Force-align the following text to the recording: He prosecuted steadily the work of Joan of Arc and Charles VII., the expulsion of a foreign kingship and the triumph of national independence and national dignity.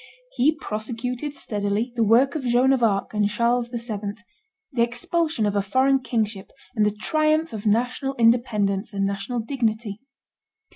He 0.31 0.55
prosecuted 0.55 1.35
steadily 1.35 1.93
the 1.95 2.03
work 2.03 2.33
of 2.33 2.43
Joan 2.43 2.73
of 2.73 2.81
Arc 2.81 3.13
and 3.13 3.29
Charles 3.29 3.67
VII., 3.67 4.13
the 4.71 4.81
expulsion 4.81 5.45
of 5.45 5.55
a 5.55 5.61
foreign 5.61 5.99
kingship 5.99 6.49
and 6.75 6.83
the 6.83 6.91
triumph 6.99 7.53
of 7.53 7.67
national 7.67 8.15
independence 8.15 8.93
and 8.93 9.05
national 9.05 9.41
dignity. 9.41 10.01